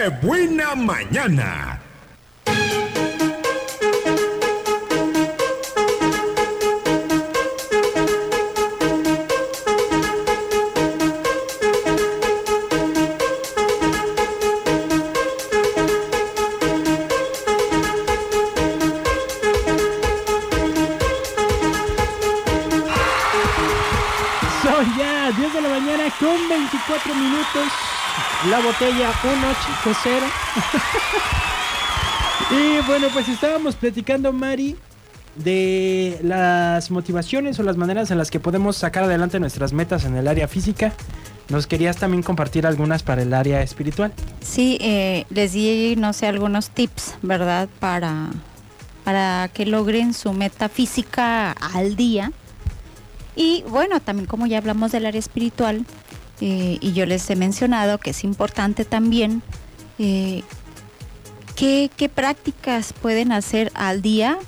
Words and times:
¡Qué 0.00 0.08
buena 0.26 0.74
mañana! 0.74 1.78
Son 24.62 24.96
ya 24.96 25.30
10 25.30 25.52
de 25.52 25.60
la 25.60 25.68
mañana 25.68 26.10
con 26.18 26.48
24 26.48 27.14
minutos. 27.14 27.99
La 28.48 28.60
botella 28.60 29.12
1 29.22 29.32
0. 30.02 30.26
y 32.50 32.86
bueno, 32.86 33.08
pues 33.12 33.28
estábamos 33.28 33.76
platicando, 33.76 34.32
Mari, 34.32 34.76
de 35.36 36.18
las 36.22 36.90
motivaciones 36.90 37.58
o 37.58 37.62
las 37.62 37.76
maneras 37.76 38.10
en 38.10 38.18
las 38.18 38.30
que 38.30 38.40
podemos 38.40 38.76
sacar 38.76 39.04
adelante 39.04 39.38
nuestras 39.40 39.72
metas 39.72 40.04
en 40.04 40.16
el 40.16 40.26
área 40.26 40.48
física. 40.48 40.92
Nos 41.50 41.66
querías 41.66 41.96
también 41.96 42.22
compartir 42.22 42.66
algunas 42.66 43.02
para 43.02 43.22
el 43.22 43.34
área 43.34 43.60
espiritual. 43.62 44.12
Sí, 44.40 44.78
eh, 44.80 45.26
les 45.30 45.52
di, 45.52 45.96
no 45.96 46.12
sé, 46.12 46.26
algunos 46.26 46.70
tips, 46.70 47.16
¿verdad? 47.22 47.68
Para, 47.80 48.28
para 49.04 49.50
que 49.52 49.66
logren 49.66 50.14
su 50.14 50.32
meta 50.32 50.68
física 50.68 51.52
al 51.52 51.96
día. 51.96 52.32
Y 53.34 53.64
bueno, 53.68 54.00
también 54.00 54.26
como 54.26 54.46
ya 54.46 54.58
hablamos 54.58 54.92
del 54.92 55.06
área 55.06 55.18
espiritual, 55.18 55.84
eh, 56.40 56.78
y 56.80 56.92
yo 56.92 57.06
les 57.06 57.28
he 57.28 57.36
mencionado 57.36 57.98
que 57.98 58.10
es 58.10 58.24
importante 58.24 58.84
también, 58.84 59.42
eh, 59.98 60.42
¿qué, 61.54 61.90
qué 61.96 62.08
prácticas 62.08 62.92
pueden 62.94 63.32
hacer 63.32 63.70
al 63.74 64.00
día 64.00 64.38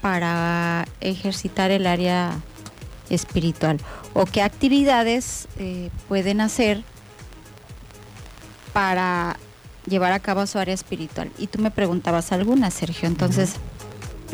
para 0.00 0.86
ejercitar 1.00 1.70
el 1.70 1.86
área 1.86 2.40
espiritual? 3.08 3.78
¿O 4.14 4.24
qué 4.24 4.42
actividades 4.42 5.48
eh, 5.58 5.90
pueden 6.08 6.40
hacer 6.40 6.82
para 8.72 9.36
llevar 9.86 10.12
a 10.12 10.18
cabo 10.18 10.46
su 10.46 10.58
área 10.58 10.74
espiritual? 10.74 11.30
Y 11.38 11.46
tú 11.46 11.60
me 11.60 11.70
preguntabas 11.70 12.32
algunas, 12.32 12.74
Sergio. 12.74 13.06
Entonces, 13.08 13.54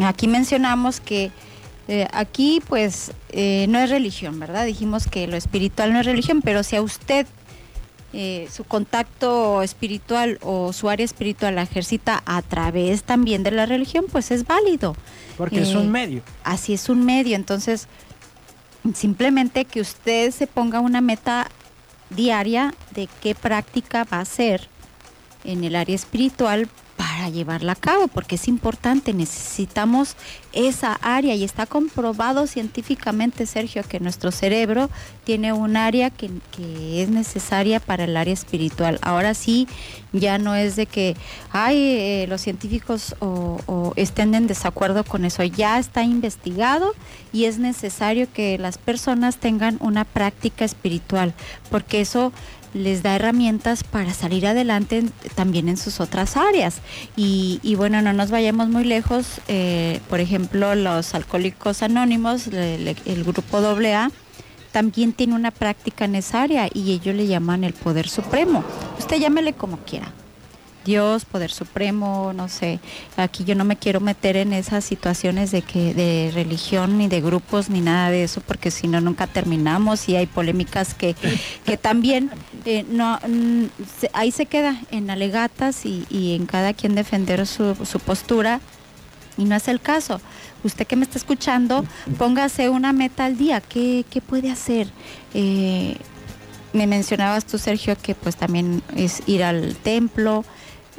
aquí 0.02 0.26
mencionamos 0.26 1.00
que 1.00 1.32
eh, 1.86 2.08
aquí 2.12 2.62
pues 2.66 3.12
eh, 3.30 3.66
no 3.68 3.78
es 3.78 3.90
religión, 3.90 4.40
¿verdad? 4.40 4.64
Dijimos 4.64 5.06
que 5.06 5.26
lo 5.26 5.36
espiritual 5.36 5.92
no 5.92 6.00
es 6.00 6.06
religión, 6.06 6.40
pero 6.42 6.62
si 6.62 6.76
a 6.76 6.82
usted 6.82 7.26
eh, 8.14 8.48
su 8.50 8.64
contacto 8.64 9.62
espiritual 9.62 10.38
o 10.42 10.72
su 10.72 10.88
área 10.88 11.04
espiritual 11.04 11.56
la 11.56 11.62
ejercita 11.62 12.22
a 12.24 12.42
través 12.42 13.02
también 13.02 13.42
de 13.42 13.50
la 13.50 13.66
religión, 13.66 14.06
pues 14.10 14.30
es 14.30 14.46
válido. 14.46 14.96
Porque 15.36 15.62
es 15.62 15.74
un 15.74 15.90
medio. 15.90 16.22
Así 16.42 16.74
es 16.74 16.88
un 16.88 17.04
medio, 17.04 17.36
entonces 17.36 17.88
simplemente 18.94 19.64
que 19.64 19.80
usted 19.80 20.30
se 20.30 20.46
ponga 20.46 20.80
una 20.80 21.00
meta 21.00 21.50
diaria 22.10 22.74
de 22.94 23.08
qué 23.20 23.34
práctica 23.34 24.04
va 24.04 24.18
a 24.18 24.20
hacer 24.20 24.68
en 25.42 25.64
el 25.64 25.74
área 25.74 25.94
espiritual 25.94 26.68
para 26.96 27.28
llevarla 27.28 27.72
a 27.72 27.76
cabo, 27.76 28.08
porque 28.08 28.36
es 28.36 28.48
importante, 28.48 29.12
necesitamos 29.12 30.16
esa 30.52 30.94
área 31.02 31.34
y 31.34 31.44
está 31.44 31.66
comprobado 31.66 32.46
científicamente, 32.46 33.46
Sergio, 33.46 33.82
que 33.82 34.00
nuestro 34.00 34.30
cerebro 34.30 34.90
tiene 35.24 35.52
un 35.52 35.76
área 35.76 36.10
que, 36.10 36.30
es 37.02 37.08
necesaria 37.08 37.80
para 37.80 38.04
el 38.04 38.16
área 38.16 38.32
espiritual. 38.32 38.98
Ahora 39.02 39.34
sí, 39.34 39.66
ya 40.12 40.38
no 40.38 40.54
es 40.54 40.76
de 40.76 40.86
que, 40.86 41.16
ay, 41.50 41.76
eh, 41.76 42.26
los 42.28 42.40
científicos 42.40 43.16
o, 43.18 43.58
o 43.66 43.92
estén 43.96 44.34
en 44.34 44.46
desacuerdo 44.46 45.04
con 45.04 45.24
eso, 45.24 45.42
ya 45.42 45.78
está 45.78 46.02
investigado 46.04 46.94
y 47.32 47.46
es 47.46 47.58
necesario 47.58 48.28
que 48.32 48.58
las 48.58 48.78
personas 48.78 49.36
tengan 49.36 49.78
una 49.80 50.04
práctica 50.04 50.64
espiritual, 50.64 51.34
porque 51.70 52.00
eso 52.00 52.32
les 52.74 53.02
da 53.02 53.14
herramientas 53.16 53.84
para 53.84 54.12
salir 54.12 54.46
adelante 54.46 55.04
también 55.34 55.68
en 55.68 55.76
sus 55.76 56.00
otras 56.00 56.36
áreas. 56.36 56.78
Y, 57.16 57.60
y 57.62 57.76
bueno, 57.76 58.02
no 58.02 58.12
nos 58.12 58.30
vayamos 58.30 58.68
muy 58.68 58.84
lejos. 58.84 59.40
eh, 59.48 60.00
por 60.10 60.20
ejemplo, 60.20 60.74
los 60.74 61.14
alcohólicos 61.14 61.82
anónimos, 61.82 62.48
le- 62.48 62.96
el 63.06 63.24
grupo 63.24 63.58
AA, 63.58 64.10
también 64.72 65.12
tiene 65.12 65.34
una 65.34 65.52
práctica 65.52 66.04
en 66.04 66.16
esa 66.16 66.42
área 66.42 66.68
y 66.74 66.90
ellos 66.92 67.14
le 67.14 67.26
llaman 67.28 67.62
el 67.64 67.72
poder 67.74 68.08
supremo. 68.08 68.64
Usted 68.98 69.18
llámele 69.20 69.52
como 69.52 69.78
quiera. 69.78 70.12
Dios, 70.84 71.24
poder 71.24 71.50
supremo, 71.50 72.32
no 72.34 72.48
sé. 72.50 72.78
Aquí 73.16 73.44
yo 73.44 73.54
no 73.54 73.64
me 73.64 73.76
quiero 73.76 74.00
meter 74.00 74.36
en 74.36 74.52
esas 74.52 74.84
situaciones 74.84 75.50
de 75.50 75.62
que 75.62 75.94
de 75.94 76.30
religión 76.34 76.98
ni 76.98 77.08
de 77.08 77.22
grupos 77.22 77.70
ni 77.70 77.80
nada 77.80 78.10
de 78.10 78.24
eso, 78.24 78.42
porque 78.42 78.70
si 78.70 78.86
no 78.86 79.00
nunca 79.00 79.26
terminamos 79.26 80.10
y 80.10 80.16
hay 80.16 80.26
polémicas 80.26 80.92
que, 80.92 81.16
que 81.64 81.78
también 81.78 82.30
eh, 82.64 82.84
no 82.88 83.18
mm, 83.26 83.64
ahí 84.12 84.30
se 84.30 84.46
queda 84.46 84.80
en 84.90 85.10
alegatas 85.10 85.84
y, 85.86 86.06
y 86.10 86.34
en 86.34 86.46
cada 86.46 86.72
quien 86.72 86.94
defender 86.94 87.46
su, 87.46 87.74
su 87.84 88.00
postura 88.00 88.60
y 89.36 89.44
no 89.44 89.56
es 89.56 89.68
el 89.68 89.80
caso. 89.80 90.20
Usted 90.62 90.86
que 90.86 90.96
me 90.96 91.04
está 91.04 91.18
escuchando, 91.18 91.84
póngase 92.18 92.68
una 92.68 92.92
meta 92.92 93.26
al 93.26 93.36
día. 93.36 93.60
¿Qué, 93.60 94.04
qué 94.08 94.20
puede 94.20 94.50
hacer? 94.50 94.88
Eh, 95.34 95.96
me 96.72 96.86
mencionabas 96.86 97.44
tú, 97.44 97.58
Sergio, 97.58 97.96
que 98.00 98.14
pues 98.14 98.36
también 98.36 98.82
es 98.96 99.22
ir 99.26 99.44
al 99.44 99.76
templo, 99.76 100.44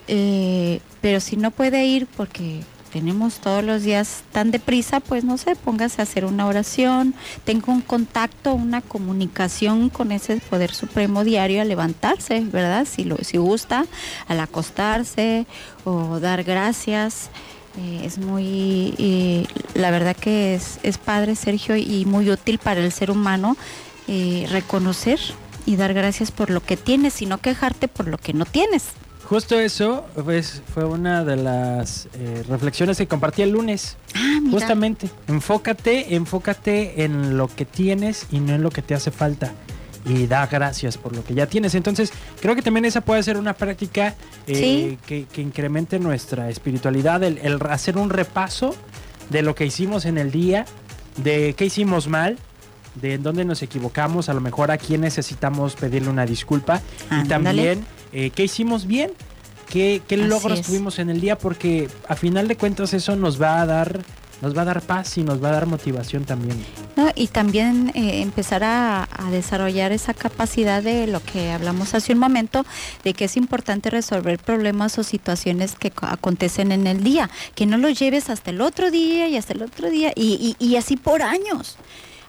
eh, 0.08 0.80
pero 1.02 1.20
si 1.20 1.36
no 1.36 1.52
puede 1.52 1.86
ir 1.86 2.08
porque 2.08 2.62
tenemos 2.96 3.40
todos 3.40 3.62
los 3.62 3.84
días 3.84 4.24
tan 4.32 4.52
deprisa, 4.52 5.02
pues 5.02 5.26
no 5.26 5.38
sé, 5.38 5.58
póngase 5.58 6.02
a 6.02 6.04
hacer 6.04 6.24
una 6.24 6.48
oración, 6.48 7.14
tenga 7.44 7.74
un 7.74 7.82
contacto, 7.82 8.54
una 8.54 8.80
comunicación 8.80 9.90
con 9.90 10.14
ese 10.14 10.38
poder 10.38 10.74
supremo 10.74 11.26
diario 11.26 11.62
al 11.62 11.68
levantarse, 11.68 12.40
¿verdad? 12.40 12.88
Si, 12.90 13.04
lo, 13.04 13.18
si 13.18 13.36
gusta, 13.36 13.86
al 14.30 14.40
acostarse 14.40 15.46
o 15.84 16.22
dar 16.22 16.46
gracias. 16.46 17.32
Eh, 17.78 18.04
es 18.06 18.18
muy, 18.18 18.96
eh, 18.98 19.46
la 19.74 19.92
verdad 19.92 20.16
que 20.16 20.56
es, 20.56 20.80
es 20.84 20.98
padre, 20.98 21.36
Sergio, 21.36 21.76
y 21.76 22.06
muy 22.06 22.32
útil 22.32 22.60
para 22.60 22.80
el 22.80 22.94
ser 22.94 23.12
humano 23.12 23.58
eh, 24.08 24.48
reconocer 24.50 25.20
y 25.66 25.76
dar 25.76 25.94
gracias 25.94 26.32
por 26.32 26.50
lo 26.50 26.64
que 26.64 26.78
tienes 26.78 27.22
y 27.22 27.26
no 27.26 27.40
quejarte 27.40 27.90
por 27.90 28.08
lo 28.08 28.18
que 28.18 28.32
no 28.32 28.46
tienes. 28.46 28.94
Justo 29.30 29.60
eso 29.60 30.06
pues, 30.24 30.62
fue 30.74 30.86
una 30.86 31.24
de 31.24 31.36
las 31.36 32.08
eh, 32.14 32.44
reflexiones 32.48 32.98
que 32.98 33.08
compartí 33.08 33.42
el 33.42 33.50
lunes. 33.52 33.98
Ah, 34.14 34.40
mira. 34.40 34.52
Justamente, 34.52 35.10
enfócate, 35.28 36.16
enfócate 36.16 37.04
en 37.04 37.36
lo 37.38 37.48
que 37.48 37.66
tienes 37.66 38.28
y 38.32 38.40
no 38.40 38.54
en 38.54 38.62
lo 38.62 38.70
que 38.70 38.82
te 38.82 38.94
hace 38.94 39.10
falta. 39.12 39.52
Y 40.06 40.28
da 40.28 40.46
gracias 40.46 41.00
por 41.00 41.16
lo 41.16 41.24
que 41.24 41.34
ya 41.34 41.48
tienes. 41.48 41.74
Entonces, 41.74 42.14
creo 42.40 42.56
que 42.56 42.62
también 42.62 42.86
esa 42.86 43.02
puede 43.02 43.24
ser 43.24 43.38
una 43.38 43.54
práctica 43.54 44.14
eh, 44.46 44.56
Sí. 44.56 44.98
que, 45.08 45.26
que 45.26 45.42
incremente 45.42 45.98
nuestra 45.98 46.48
espiritualidad, 46.50 47.24
el, 47.24 47.40
el 47.40 47.58
hacer 47.70 47.98
un 47.98 48.12
repaso 48.12 48.76
de 49.32 49.42
lo 49.42 49.56
que 49.56 49.66
hicimos 49.66 50.06
en 50.06 50.20
el 50.20 50.30
día, 50.30 50.66
de 51.18 51.56
qué 51.58 51.66
hicimos 51.66 52.08
mal, 52.08 52.38
de 53.02 53.16
en 53.16 53.24
dónde 53.24 53.44
nos 53.46 53.64
equivocamos, 53.64 54.30
a 54.30 54.36
lo 54.36 54.42
mejor 54.42 54.70
a 54.70 54.78
quién 54.78 55.02
necesitamos 55.02 55.76
pedirle 55.76 56.10
una 56.10 56.28
disculpa 56.28 56.82
y 57.24 57.28
también 57.28 57.84
eh, 58.16 58.32
qué 58.34 58.44
hicimos 58.46 58.88
bien, 58.88 59.12
qué, 59.70 60.02
logros 60.18 60.62
tuvimos 60.62 61.00
en 61.00 61.10
el 61.10 61.20
día, 61.22 61.38
porque 61.38 61.90
a 62.08 62.16
final 62.16 62.48
de 62.48 62.56
cuentas 62.56 62.94
eso 62.94 63.16
nos 63.16 63.42
va 63.42 63.62
a 63.62 63.66
dar, 63.66 64.02
nos 64.42 64.56
va 64.58 64.62
a 64.62 64.66
dar 64.66 64.82
paz 64.82 65.18
y 65.18 65.24
nos 65.24 65.44
va 65.44 65.50
a 65.50 65.52
dar 65.52 65.66
motivación 65.66 66.24
también. 66.24 66.58
¿no? 66.96 67.10
Y 67.16 67.28
también 67.28 67.92
eh, 67.94 68.22
empezar 68.22 68.64
a, 68.64 69.04
a 69.12 69.30
desarrollar 69.32 69.92
esa 69.92 70.14
capacidad 70.14 70.82
de 70.82 71.08
lo 71.08 71.22
que 71.22 71.52
hablamos 71.52 71.94
hace 71.94 72.14
un 72.14 72.20
momento, 72.20 72.66
de 73.04 73.14
que 73.14 73.26
es 73.26 73.36
importante 73.38 73.90
resolver 73.90 74.40
problemas 74.40 74.98
o 74.98 75.04
situaciones 75.04 75.76
que 75.76 75.92
co- 75.92 76.06
acontecen 76.06 76.72
en 76.72 76.88
el 76.88 77.04
día, 77.04 77.30
que 77.54 77.66
no 77.66 77.78
los 77.78 78.00
lleves 78.00 78.30
hasta 78.30 78.52
el 78.52 78.62
otro 78.62 78.92
día 78.92 79.28
y 79.28 79.36
hasta 79.36 79.54
el 79.54 79.62
otro 79.64 79.90
día 79.90 80.14
y, 80.16 80.56
y- 80.60 80.66
y 80.66 80.76
así 80.78 80.96
por 80.96 81.22
años. 81.22 81.76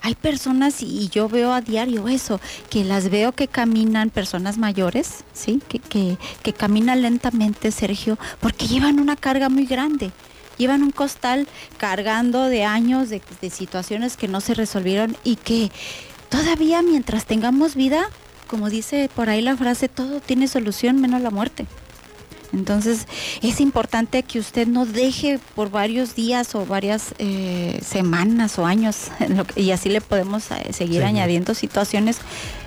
Hay 0.06 0.14
personas, 0.14 0.84
y 0.84 1.08
yo 1.08 1.28
veo 1.28 1.52
a 1.52 1.60
diario 1.60 2.06
eso, 2.06 2.40
que 2.70 2.84
las 2.84 3.10
veo 3.10 3.32
que 3.32 3.48
caminan, 3.48 4.10
personas 4.10 4.56
mayores, 4.56 5.24
¿sí? 5.32 5.60
Que, 5.66 5.80
que, 5.80 6.52
caminan 6.52 7.02
lentamente, 7.02 7.72
Sergio, 7.72 8.16
porque 8.38 8.68
llevan 8.68 9.00
una 9.00 9.16
carga 9.16 9.48
muy 9.48 9.66
grande. 9.66 10.12
Llevan 10.58 10.84
un 10.84 10.92
costal 10.92 11.48
cargando 11.76 12.44
de 12.44 12.64
años, 12.64 13.08
de 13.08 13.50
situaciones 13.50 14.16
que 14.16 14.28
no 14.28 14.40
se 14.40 14.54
resolvieron 14.54 15.16
y 15.24 15.34
que 15.34 15.72
todavía 16.28 16.82
mientras 16.82 17.26
tengamos 17.26 17.74
vida, 17.74 18.08
como 18.46 18.70
dice 18.70 19.10
por 19.12 19.28
ahí 19.28 19.42
la 19.42 19.56
frase, 19.56 19.88
todo 19.88 20.20
tiene 20.20 20.46
solución 20.46 21.00
menos 21.00 21.20
la 21.20 21.30
muerte. 21.30 21.66
Entonces 22.52 23.06
es 23.42 23.60
importante 23.60 24.22
que 24.22 24.38
usted 24.38 24.66
no 24.66 24.86
deje 24.86 25.38
por 25.54 25.70
varios 25.70 26.14
días 26.14 26.54
o 26.54 26.66
varias 26.66 27.14
eh, 27.18 27.80
semanas 27.84 28.58
o 28.58 28.66
años, 28.66 29.10
y 29.56 29.70
así 29.70 29.88
le 29.88 30.00
podemos 30.00 30.50
eh, 30.50 30.72
seguir 30.72 30.74
Seguir. 30.74 31.04
añadiendo 31.04 31.54
situaciones, 31.54 32.18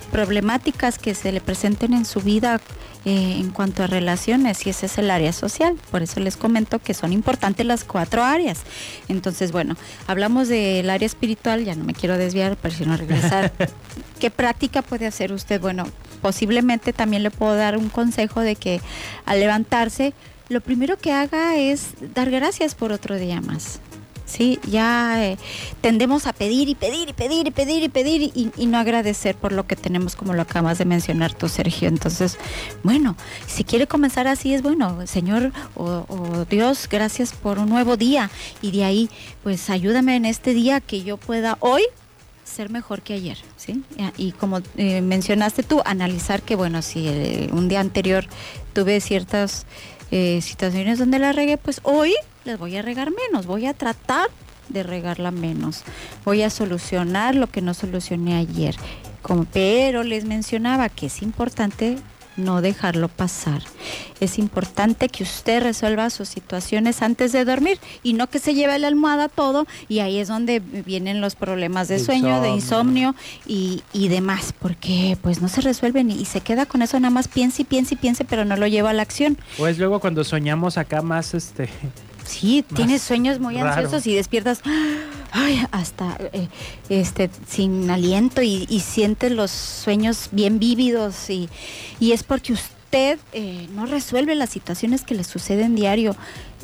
problemáticas 0.09 0.97
que 0.97 1.15
se 1.15 1.31
le 1.31 1.41
presenten 1.41 1.93
en 1.93 2.05
su 2.05 2.21
vida 2.21 2.59
eh, 3.05 3.37
en 3.39 3.51
cuanto 3.51 3.83
a 3.83 3.87
relaciones 3.87 4.65
y 4.67 4.71
ese 4.71 4.87
es 4.87 4.97
el 4.97 5.09
área 5.09 5.31
social. 5.31 5.77
Por 5.91 6.03
eso 6.03 6.19
les 6.19 6.35
comento 6.35 6.79
que 6.79 6.93
son 6.93 7.13
importantes 7.13 7.65
las 7.65 7.83
cuatro 7.83 8.23
áreas. 8.23 8.61
Entonces, 9.07 9.51
bueno, 9.51 9.77
hablamos 10.07 10.47
del 10.47 10.89
área 10.89 11.05
espiritual, 11.05 11.63
ya 11.63 11.75
no 11.75 11.85
me 11.85 11.93
quiero 11.93 12.17
desviar, 12.17 12.57
pero 12.61 12.75
si 12.75 12.85
no 12.85 12.97
regresar. 12.97 13.53
¿Qué 14.19 14.29
práctica 14.29 14.81
puede 14.81 15.07
hacer 15.07 15.31
usted? 15.31 15.61
Bueno, 15.61 15.85
posiblemente 16.21 16.91
también 16.91 17.23
le 17.23 17.31
puedo 17.31 17.55
dar 17.55 17.77
un 17.77 17.89
consejo 17.89 18.41
de 18.41 18.55
que 18.55 18.81
al 19.25 19.39
levantarse, 19.39 20.13
lo 20.49 20.61
primero 20.61 20.97
que 20.97 21.13
haga 21.13 21.57
es 21.57 21.93
dar 22.13 22.29
gracias 22.29 22.75
por 22.75 22.91
otro 22.91 23.15
día 23.15 23.39
más. 23.39 23.79
Sí, 24.29 24.59
ya 24.67 25.25
eh, 25.25 25.37
tendemos 25.81 26.27
a 26.27 26.33
pedir 26.33 26.69
y 26.69 26.75
pedir 26.75 27.09
y 27.09 27.13
pedir 27.13 27.47
y 27.47 27.51
pedir 27.51 27.83
y 27.83 27.89
pedir 27.89 28.31
y, 28.33 28.65
no 28.67 28.77
agradecer 28.77 29.35
por 29.35 29.51
lo 29.51 29.65
que 29.65 29.75
tenemos, 29.75 30.15
como 30.15 30.33
lo 30.35 30.43
acabas 30.43 30.77
de 30.77 30.85
mencionar 30.85 31.33
tú, 31.33 31.49
Sergio. 31.49 31.87
Entonces, 31.87 32.37
bueno, 32.83 33.15
si 33.47 33.63
quiere 33.63 33.87
comenzar 33.87 34.27
así 34.27 34.53
es 34.53 34.61
bueno, 34.61 35.07
Señor 35.07 35.51
o, 35.75 36.05
o, 36.07 36.45
Dios, 36.49 36.87
gracias 36.89 37.33
por 37.33 37.57
un 37.57 37.69
nuevo 37.69 37.97
día 37.97 38.29
y 38.61 38.71
de 38.71 38.83
ahí, 38.83 39.09
pues 39.43 39.69
ayúdame 39.69 40.15
en 40.15 40.25
este 40.25 40.53
día 40.53 40.79
que 40.79 41.01
yo 41.01 41.17
pueda 41.17 41.57
hoy 41.59 41.83
ser 42.49 42.69
mejor 42.69 43.01
que 43.01 43.13
ayer, 43.13 43.37
¿sí? 43.55 43.83
Y 44.17 44.31
como 44.33 44.61
eh, 44.75 45.01
mencionaste 45.01 45.63
tú, 45.63 45.81
analizar 45.85 46.41
que, 46.41 46.55
bueno, 46.55 46.81
si 46.81 47.07
eh, 47.07 47.49
un 47.53 47.69
día 47.69 47.79
anterior 47.79 48.25
tuve 48.73 48.99
ciertas 48.99 49.65
eh, 50.11 50.41
situaciones 50.41 50.99
donde 50.99 51.19
la 51.19 51.31
regué, 51.31 51.57
pues 51.57 51.79
hoy 51.83 52.13
les 52.49 52.57
voy 52.57 52.75
a 52.77 52.81
regar 52.81 53.11
menos, 53.11 53.45
voy 53.45 53.67
a 53.67 53.75
tratar 53.75 54.27
de 54.69 54.81
regarla 54.81 55.29
menos, 55.29 55.83
voy 56.25 56.41
a 56.41 56.49
solucionar 56.49 57.35
lo 57.35 57.45
que 57.45 57.61
no 57.61 57.75
solucioné 57.75 58.37
ayer. 58.37 58.75
Como, 59.21 59.45
pero 59.45 60.03
les 60.03 60.25
mencionaba 60.25 60.89
que 60.89 61.07
es 61.07 61.21
importante 61.21 61.97
no 62.37 62.61
dejarlo 62.61 63.07
pasar. 63.07 63.61
Es 64.19 64.39
importante 64.39 65.09
que 65.09 65.23
usted 65.23 65.61
resuelva 65.61 66.09
sus 66.09 66.29
situaciones 66.29 67.01
antes 67.01 67.33
de 67.33 67.45
dormir 67.45 67.79
y 68.01 68.13
no 68.13 68.27
que 68.27 68.39
se 68.39 68.55
lleve 68.55 68.79
la 68.79 68.87
almohada 68.87 69.27
todo 69.27 69.67
y 69.87 69.99
ahí 69.99 70.17
es 70.17 70.29
donde 70.29 70.59
vienen 70.59 71.21
los 71.21 71.35
problemas 71.35 71.87
de 71.87 71.99
sueño, 71.99 72.41
de 72.41 72.49
insomnio 72.49 73.13
y, 73.45 73.83
y, 73.93 74.07
demás, 74.07 74.53
porque 74.57 75.17
pues 75.21 75.41
no 75.41 75.49
se 75.49 75.61
resuelven 75.61 76.09
y, 76.09 76.15
y, 76.15 76.25
se 76.25 76.41
queda 76.41 76.65
con 76.65 76.81
eso 76.81 76.99
nada 76.99 77.11
más 77.11 77.27
piense 77.27 77.61
y 77.63 77.65
piense 77.65 77.95
y 77.95 77.97
piense, 77.97 78.25
pero 78.25 78.45
no 78.45 78.55
lo 78.55 78.67
lleva 78.67 78.89
a 78.91 78.93
la 78.93 79.03
acción. 79.03 79.37
O 79.59 79.67
es 79.67 79.77
luego 79.77 79.99
cuando 79.99 80.23
soñamos 80.23 80.77
acá 80.77 81.01
más 81.01 81.33
este 81.33 81.69
Sí, 82.29 82.63
tienes 82.75 83.01
sueños 83.01 83.39
muy 83.39 83.55
raro. 83.55 83.71
ansiosos 83.71 84.05
y 84.05 84.13
despiertas 84.13 84.61
ay, 85.31 85.65
hasta 85.71 86.15
eh, 86.31 86.47
este 86.89 87.29
sin 87.47 87.89
aliento 87.89 88.41
y, 88.41 88.67
y, 88.69 88.81
sientes 88.81 89.31
los 89.31 89.49
sueños 89.49 90.29
bien 90.31 90.59
vívidos 90.59 91.29
y, 91.29 91.49
y 91.99 92.11
es 92.11 92.23
porque 92.23 92.53
usted 92.53 93.17
eh, 93.33 93.67
no 93.73 93.85
resuelve 93.85 94.35
las 94.35 94.49
situaciones 94.49 95.03
que 95.03 95.15
le 95.15 95.23
suceden 95.23 95.75
diario. 95.75 96.15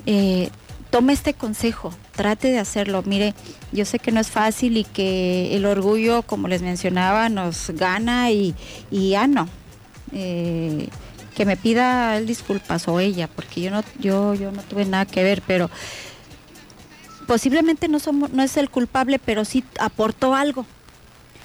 Eh, 0.05 0.49
tome 0.89 1.13
este 1.13 1.33
consejo, 1.33 1.93
trate 2.15 2.49
de 2.51 2.59
hacerlo. 2.59 3.03
Mire, 3.05 3.33
yo 3.71 3.85
sé 3.85 3.99
que 3.99 4.11
no 4.11 4.19
es 4.19 4.29
fácil 4.29 4.77
y 4.77 4.83
que 4.83 5.55
el 5.55 5.65
orgullo, 5.65 6.21
como 6.23 6.47
les 6.47 6.61
mencionaba, 6.61 7.29
nos 7.29 7.71
gana 7.71 8.31
y, 8.31 8.55
y 8.91 9.09
ya 9.09 9.27
no. 9.27 9.47
Eh, 10.13 10.87
que 11.35 11.45
me 11.45 11.57
pida 11.57 12.17
él 12.17 12.25
disculpas 12.25 12.87
o 12.87 12.99
ella, 12.99 13.27
porque 13.27 13.61
yo 13.61 13.71
no, 13.71 13.83
yo, 13.99 14.33
yo 14.33 14.51
no 14.51 14.63
tuve 14.63 14.85
nada 14.85 15.05
que 15.05 15.23
ver, 15.23 15.43
pero 15.45 15.69
posiblemente 17.27 17.87
no 17.87 17.99
somos, 17.99 18.31
no 18.31 18.41
es 18.41 18.57
el 18.57 18.69
culpable, 18.69 19.19
pero 19.19 19.45
sí 19.45 19.63
aportó 19.79 20.33
algo. 20.33 20.65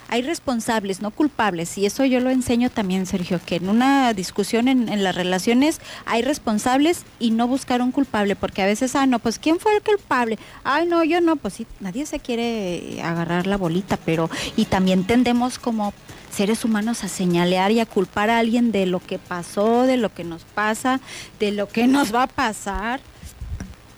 Hay 0.07 0.23
responsables, 0.23 1.01
no 1.01 1.11
culpables, 1.11 1.77
y 1.77 1.85
eso 1.85 2.03
yo 2.03 2.19
lo 2.19 2.31
enseño 2.31 2.69
también, 2.69 3.05
Sergio, 3.05 3.39
que 3.45 3.55
en 3.55 3.69
una 3.69 4.13
discusión 4.13 4.67
en, 4.67 4.89
en, 4.89 5.05
las 5.05 5.15
relaciones 5.15 5.79
hay 6.05 6.21
responsables 6.21 7.05
y 7.17 7.31
no 7.31 7.47
buscar 7.47 7.81
un 7.81 7.93
culpable, 7.93 8.35
porque 8.35 8.61
a 8.61 8.65
veces, 8.65 8.93
ah, 8.97 9.05
no, 9.05 9.19
pues 9.19 9.39
¿quién 9.39 9.57
fue 9.57 9.73
el 9.73 9.81
culpable? 9.81 10.37
Ay, 10.65 10.85
no, 10.85 11.05
yo 11.05 11.21
no, 11.21 11.37
pues 11.37 11.53
sí, 11.53 11.67
nadie 11.79 12.05
se 12.05 12.19
quiere 12.19 13.01
agarrar 13.01 13.47
la 13.47 13.55
bolita, 13.55 13.95
pero, 14.03 14.29
y 14.57 14.65
también 14.65 15.05
tendemos 15.05 15.57
como 15.57 15.93
seres 16.31 16.63
humanos 16.65 17.03
a 17.03 17.07
señalear 17.07 17.71
y 17.71 17.79
a 17.79 17.85
culpar 17.85 18.29
a 18.29 18.39
alguien 18.39 18.71
de 18.71 18.85
lo 18.85 18.99
que 18.99 19.19
pasó, 19.19 19.83
de 19.83 19.97
lo 19.97 20.13
que 20.13 20.23
nos 20.23 20.43
pasa, 20.43 20.99
de 21.39 21.51
lo 21.51 21.67
que 21.67 21.87
nos 21.87 22.13
va 22.13 22.23
a 22.23 22.27
pasar. 22.27 23.01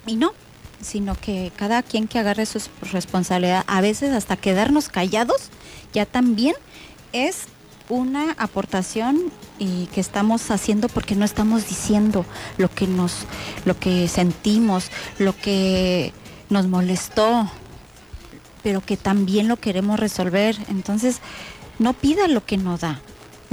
Y 0.06 0.16
no, 0.16 0.34
sino 0.82 1.16
que 1.16 1.52
cada 1.56 1.84
quien 1.84 2.08
que 2.08 2.20
agarre 2.20 2.46
su 2.46 2.60
responsabilidad, 2.92 3.64
a 3.68 3.82
veces 3.82 4.14
hasta 4.14 4.36
quedarnos 4.36 4.90
callados, 4.90 5.50
ya 5.94 6.06
también 6.06 6.56
es 7.14 7.46
una 7.90 8.32
aportación 8.38 9.32
y 9.60 9.86
que 9.88 10.02
estamos 10.02 10.50
haciendo 10.52 10.88
porque 10.90 11.16
no 11.16 11.26
estamos 11.26 11.68
diciendo 11.68 12.26
lo 12.58 12.70
que 12.70 12.88
nos 12.88 13.26
lo 13.66 13.78
que 13.78 14.08
sentimos, 14.08 14.90
lo 15.20 15.38
que 15.38 16.14
nos 16.50 16.68
molestó, 16.68 17.50
pero 18.64 18.82
que 18.82 18.98
también 18.98 19.48
lo 19.48 19.58
queremos 19.58 20.00
resolver. 20.00 20.58
Entonces, 20.70 21.20
no 21.80 21.94
pida 21.94 22.28
lo 22.28 22.46
que 22.46 22.58
no 22.58 22.78
da. 22.78 23.02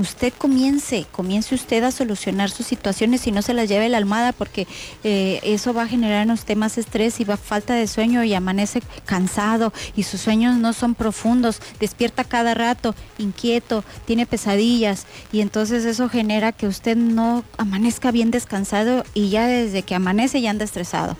Usted 0.00 0.32
comience, 0.32 1.05
comience 1.12 1.55
usted 1.55 1.84
a 1.84 1.90
solucionar 1.90 2.49
sus 2.49 2.64
situaciones 2.64 3.26
y 3.26 3.32
no 3.32 3.43
se 3.43 3.52
las 3.52 3.69
lleve 3.69 3.90
la 3.90 3.99
almohada 3.99 4.32
porque 4.32 4.67
eh, 5.05 5.40
eso 5.43 5.75
va 5.75 5.82
a 5.82 5.88
generar 5.88 6.22
en 6.22 6.31
usted 6.31 6.56
más 6.56 6.78
estrés 6.78 7.20
y 7.20 7.25
va 7.25 7.37
falta 7.37 7.75
de 7.75 7.87
sueño 7.87 8.25
y 8.25 8.32
amanece 8.32 8.81
cansado 9.05 9.75
y 9.94 10.05
sus 10.05 10.22
sueños 10.22 10.56
no 10.56 10.72
son 10.72 10.94
profundos, 10.94 11.61
despierta 11.78 12.25
cada 12.25 12.55
rato, 12.55 12.94
inquieto, 13.19 13.84
tiene 14.06 14.25
pesadillas 14.25 15.05
y 15.32 15.43
entonces 15.43 15.84
eso 15.84 16.08
genera 16.08 16.52
que 16.52 16.66
usted 16.66 16.96
no 16.96 17.44
amanezca 17.58 18.11
bien 18.11 18.31
descansado 18.31 19.05
y 19.12 19.28
ya 19.28 19.46
desde 19.46 19.82
que 19.82 19.94
amanece 19.94 20.40
ya 20.40 20.49
anda 20.49 20.64
estresado. 20.64 21.19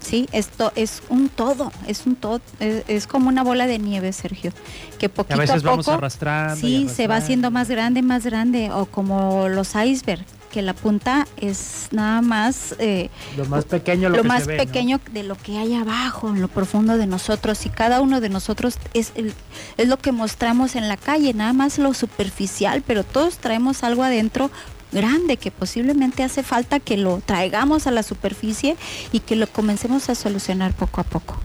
Sí, 0.00 0.28
esto 0.32 0.72
es 0.76 1.02
un 1.10 1.28
todo, 1.28 1.72
es 1.86 2.06
un 2.06 2.16
todo, 2.16 2.40
es, 2.58 2.84
es, 2.88 3.06
como 3.06 3.28
una 3.28 3.44
bola 3.44 3.66
de 3.66 3.78
nieve, 3.78 4.12
Sergio, 4.12 4.50
que 4.98 5.08
poquito 5.10 5.34
a, 5.34 5.38
veces 5.38 5.56
a 5.56 5.58
poco 5.58 5.70
vamos 5.70 5.88
arrastrando 5.88 6.56
sí 6.56 6.66
arrastrando. 6.66 6.94
se 6.94 7.06
va 7.06 7.16
haciendo 7.16 7.50
más 7.50 7.68
grande, 7.68 8.02
más 8.02 8.24
grande, 8.24 8.70
o 8.72 8.86
como 8.86 9.48
los 9.48 9.74
iceberg, 9.74 10.24
que 10.50 10.62
la 10.62 10.72
punta 10.74 11.28
es 11.36 11.88
nada 11.92 12.22
más 12.22 12.74
eh, 12.78 13.10
lo 13.36 13.44
más 13.44 13.66
pequeño, 13.66 14.08
lo, 14.08 14.16
lo 14.16 14.22
que 14.22 14.28
más 14.28 14.44
se 14.44 14.48
ve, 14.48 14.56
pequeño 14.56 15.00
¿no? 15.06 15.12
de 15.12 15.22
lo 15.22 15.36
que 15.36 15.58
hay 15.58 15.74
abajo, 15.74 16.28
en 16.30 16.40
lo 16.40 16.48
profundo 16.48 16.96
de 16.96 17.06
nosotros, 17.06 17.66
y 17.66 17.68
cada 17.68 18.00
uno 18.00 18.20
de 18.20 18.30
nosotros 18.30 18.78
es 18.94 19.12
el, 19.16 19.34
es 19.76 19.86
lo 19.86 19.98
que 19.98 20.12
mostramos 20.12 20.76
en 20.76 20.88
la 20.88 20.96
calle, 20.96 21.34
nada 21.34 21.52
más 21.52 21.78
lo 21.78 21.92
superficial, 21.92 22.82
pero 22.86 23.04
todos 23.04 23.36
traemos 23.36 23.84
algo 23.84 24.02
adentro 24.02 24.50
grande 24.92 25.36
que 25.36 25.50
posiblemente 25.50 26.22
hace 26.22 26.42
falta 26.42 26.80
que 26.80 26.96
lo 26.96 27.20
traigamos 27.24 27.86
a 27.86 27.90
la 27.90 28.02
superficie 28.02 28.76
y 29.12 29.20
que 29.20 29.36
lo 29.36 29.46
comencemos 29.46 30.08
a 30.10 30.14
solucionar 30.14 30.72
poco 30.72 31.00
a 31.00 31.04
poco. 31.04 31.38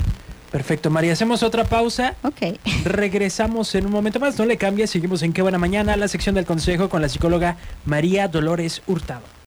Perfecto, 0.51 0.89
María. 0.89 1.13
Hacemos 1.13 1.43
otra 1.43 1.65
pausa. 1.65 2.15
Ok. 2.23 2.57
Regresamos 2.85 3.75
en 3.75 3.87
un 3.87 3.91
momento 3.91 4.19
más. 4.19 4.37
No 4.39 4.45
le 4.45 4.57
cambies. 4.57 4.89
Seguimos 4.89 5.21
en 5.21 5.33
Qué 5.33 5.41
Buena 5.41 5.57
Mañana, 5.57 5.97
la 5.97 6.07
sección 6.07 6.35
del 6.35 6.45
consejo 6.45 6.87
con 6.87 7.01
la 7.01 7.09
psicóloga 7.09 7.57
María 7.83 8.29
Dolores 8.29 8.81
Hurtado. 8.87 9.35